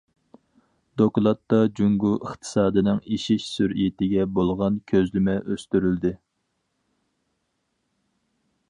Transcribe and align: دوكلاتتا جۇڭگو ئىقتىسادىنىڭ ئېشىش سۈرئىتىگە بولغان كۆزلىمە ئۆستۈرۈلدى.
دوكلاتتا 1.01 1.59
جۇڭگو 1.79 2.13
ئىقتىسادىنىڭ 2.13 3.01
ئېشىش 3.17 3.45
سۈرئىتىگە 3.51 4.25
بولغان 4.39 4.81
كۆزلىمە 4.95 5.37
ئۆستۈرۈلدى. 5.45 6.17